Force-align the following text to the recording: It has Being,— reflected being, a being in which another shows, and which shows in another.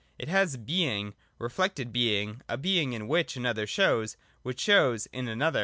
It 0.17 0.29
has 0.29 0.57
Being,— 0.57 1.13
reflected 1.37 1.93
being, 1.93 2.41
a 2.49 2.57
being 2.57 2.93
in 2.93 3.07
which 3.07 3.37
another 3.37 3.67
shows, 3.67 4.13
and 4.15 4.21
which 4.41 4.59
shows 4.59 5.05
in 5.13 5.27
another. 5.27 5.59